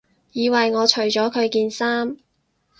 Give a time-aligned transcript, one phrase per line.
[0.31, 2.17] 以為我除咗佢件衫